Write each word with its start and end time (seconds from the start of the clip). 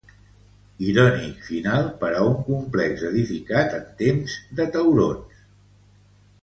Irònic 0.85 1.43
final 1.49 1.85
per 1.99 2.09
a 2.15 2.23
un 2.31 2.39
complex 2.49 3.07
edificat 3.13 3.77
en 3.83 3.85
temps 4.03 4.41
de 4.61 4.69
taurons. 4.79 5.45